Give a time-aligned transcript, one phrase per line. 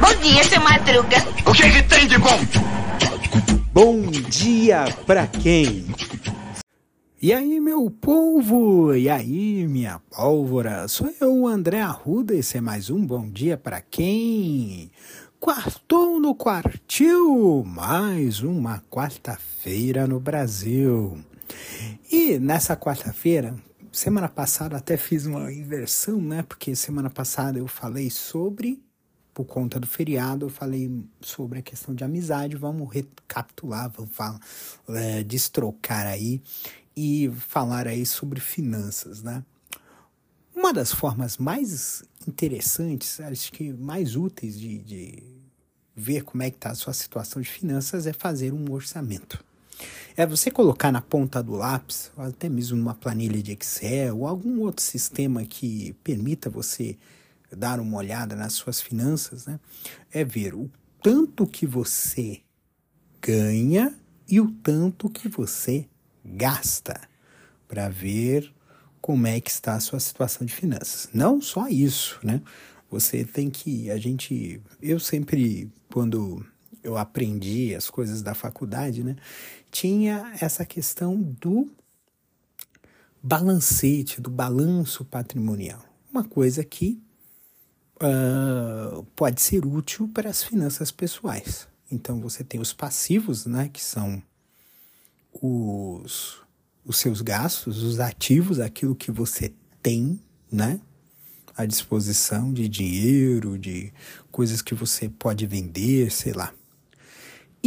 [0.00, 1.16] Bom dia, seu Madruga.
[1.44, 2.38] O que, que tem de bom?
[3.72, 5.86] Bom dia pra quem?
[7.20, 8.94] E aí, meu povo?
[8.94, 10.86] E aí, minha pólvora?
[10.86, 14.90] Sou eu, André Arruda, e esse é mais um Bom Dia para quem?
[15.40, 21.18] Quartou no quartil, mais uma quarta-feira no Brasil.
[22.10, 23.54] E nessa quarta-feira,
[23.96, 26.42] semana passada até fiz uma inversão, né?
[26.42, 28.82] Porque semana passada eu falei sobre,
[29.32, 30.90] por conta do feriado, eu falei
[31.20, 32.56] sobre a questão de amizade.
[32.56, 34.38] Vamos recapitular, vamos falar,
[34.90, 36.42] é, destrocar aí
[36.94, 39.42] e falar aí sobre finanças, né?
[40.54, 45.22] Uma das formas mais interessantes, acho que mais úteis de, de
[45.94, 49.42] ver como é que está a sua situação de finanças é fazer um orçamento.
[50.16, 54.26] É você colocar na ponta do lápis, ou até mesmo numa planilha de Excel, ou
[54.26, 56.96] algum outro sistema que permita você
[57.54, 59.60] dar uma olhada nas suas finanças, né?
[60.10, 60.70] É ver o
[61.02, 62.40] tanto que você
[63.20, 63.94] ganha
[64.28, 65.86] e o tanto que você
[66.24, 67.00] gasta
[67.68, 68.52] para ver
[69.00, 71.08] como é que está a sua situação de finanças.
[71.12, 72.42] Não só isso, né?
[72.90, 76.44] Você tem que a gente eu sempre quando
[76.86, 79.16] eu aprendi as coisas da faculdade, né?
[79.70, 81.68] Tinha essa questão do
[83.20, 85.84] balancete, do balanço patrimonial.
[86.12, 87.02] Uma coisa que
[87.96, 91.66] uh, pode ser útil para as finanças pessoais.
[91.90, 93.68] Então você tem os passivos, né?
[93.68, 94.22] Que são
[95.32, 96.40] os,
[96.84, 100.20] os seus gastos, os ativos, aquilo que você tem,
[100.50, 100.80] né?
[101.56, 103.92] À disposição de dinheiro, de
[104.30, 106.54] coisas que você pode vender, sei lá.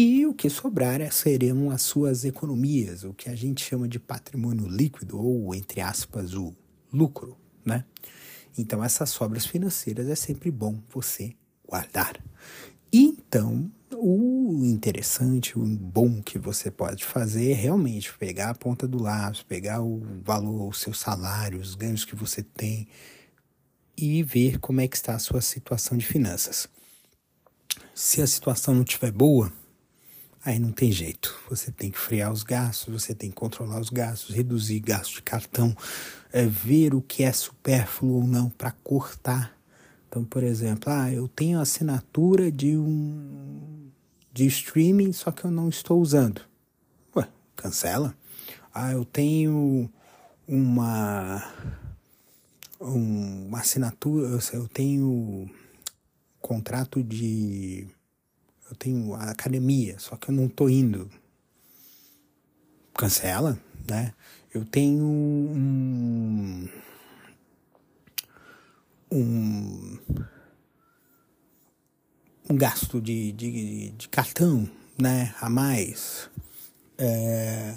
[0.00, 3.98] E o que sobrar é, seriam as suas economias, o que a gente chama de
[3.98, 6.54] patrimônio líquido, ou, entre aspas, o
[6.92, 7.84] lucro, né?
[8.56, 11.34] Então, essas sobras financeiras é sempre bom você
[11.66, 12.16] guardar.
[12.92, 19.02] Então, o interessante, o bom que você pode fazer é realmente pegar a ponta do
[19.02, 22.86] lápis, pegar o valor, o seu salário, os ganhos que você tem
[23.96, 26.68] e ver como é que está a sua situação de finanças.
[27.92, 29.52] Se a situação não estiver boa,
[30.44, 31.36] aí não tem jeito.
[31.48, 35.22] Você tem que frear os gastos, você tem que controlar os gastos, reduzir gastos de
[35.22, 35.76] cartão,
[36.32, 39.56] é, ver o que é supérfluo ou não para cortar.
[40.08, 43.90] Então, por exemplo, ah, eu tenho assinatura de um
[44.32, 46.42] de streaming, só que eu não estou usando.
[47.14, 48.14] Ué, cancela.
[48.72, 49.90] Ah, eu tenho
[50.46, 51.42] uma
[52.80, 55.50] um, uma assinatura, eu tenho
[56.40, 57.88] contrato de
[58.70, 61.10] eu tenho a academia, só que eu não estou indo.
[62.94, 63.58] Cancela,
[63.88, 64.12] né?
[64.52, 66.68] Eu tenho um
[69.10, 69.98] um
[72.50, 74.68] um gasto de, de, de cartão
[74.98, 76.30] né, a mais,
[76.96, 77.74] é,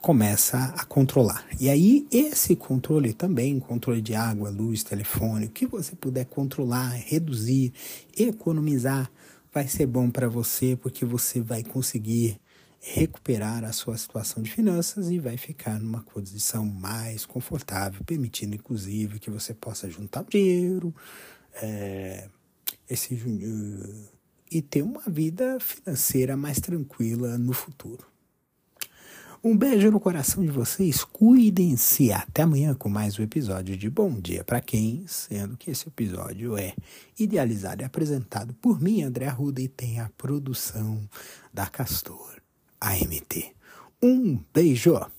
[0.00, 1.44] começa a controlar.
[1.60, 6.90] E aí, esse controle também, controle de água, luz, telefone, o que você puder controlar,
[6.90, 7.72] reduzir,
[8.16, 9.10] economizar,
[9.52, 12.40] vai ser bom para você, porque você vai conseguir
[12.80, 19.18] recuperar a sua situação de finanças e vai ficar numa condição mais confortável, permitindo inclusive
[19.18, 20.94] que você possa juntar dinheiro,
[21.60, 22.28] é,
[22.88, 24.08] esse uh,
[24.50, 28.06] e ter uma vida financeira mais tranquila no futuro.
[29.42, 32.10] Um beijo no coração de vocês, cuidem-se.
[32.10, 36.58] Até amanhã com mais um episódio de Bom Dia para Quem, sendo que esse episódio
[36.58, 36.74] é
[37.16, 41.08] idealizado e apresentado por mim, André Arruda, e tem a produção
[41.54, 42.40] da Castor
[42.80, 43.54] AMT.
[44.02, 45.17] Um beijo!